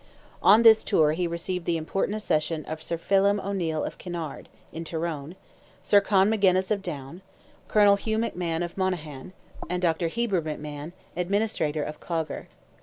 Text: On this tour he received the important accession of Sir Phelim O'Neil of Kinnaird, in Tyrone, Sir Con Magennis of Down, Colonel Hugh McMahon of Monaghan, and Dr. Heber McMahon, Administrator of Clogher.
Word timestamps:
On 0.41 0.63
this 0.63 0.83
tour 0.83 1.11
he 1.11 1.27
received 1.27 1.65
the 1.65 1.77
important 1.77 2.15
accession 2.15 2.65
of 2.65 2.81
Sir 2.81 2.97
Phelim 2.97 3.39
O'Neil 3.39 3.83
of 3.83 3.99
Kinnaird, 3.99 4.49
in 4.73 4.83
Tyrone, 4.83 5.35
Sir 5.83 6.01
Con 6.01 6.27
Magennis 6.27 6.71
of 6.71 6.81
Down, 6.81 7.21
Colonel 7.67 7.97
Hugh 7.97 8.17
McMahon 8.17 8.65
of 8.65 8.75
Monaghan, 8.79 9.31
and 9.69 9.79
Dr. 9.79 10.07
Heber 10.07 10.41
McMahon, 10.41 10.93
Administrator 11.15 11.83
of 11.83 11.99
Clogher. 11.99 12.47